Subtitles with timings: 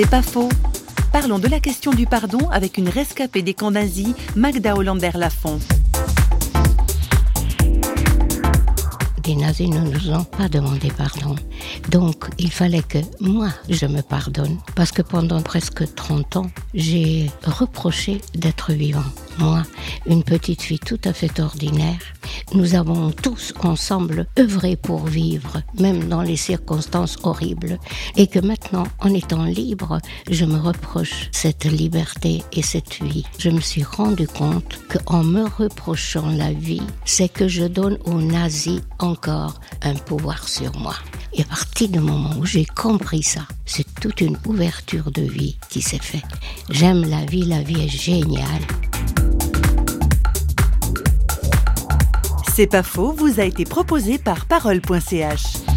[0.00, 0.48] C'est pas faux.
[1.12, 5.58] Parlons de la question du pardon avec une rescapée des camps nazis, Magda Hollander-Lafont.
[9.28, 11.36] Les nazis ne nous ont pas demandé pardon.
[11.90, 14.56] Donc, il fallait que moi, je me pardonne.
[14.74, 19.04] Parce que pendant presque 30 ans, j'ai reproché d'être vivant.
[19.38, 19.62] Moi,
[20.06, 22.00] une petite fille tout à fait ordinaire,
[22.54, 27.78] nous avons tous ensemble œuvré pour vivre, même dans les circonstances horribles,
[28.16, 33.26] et que maintenant, en étant libre, je me reproche cette liberté et cette vie.
[33.38, 38.20] Je me suis rendu compte qu'en me reprochant la vie, c'est que je donne aux
[38.20, 38.80] nazis
[39.26, 40.94] un pouvoir sur moi.
[41.32, 45.58] Et à partir du moment où j'ai compris ça, c'est toute une ouverture de vie
[45.68, 46.24] qui s'est faite.
[46.70, 48.62] J'aime la vie, la vie est géniale.
[52.54, 55.67] C'est pas faux, vous a été proposé par parole.ch.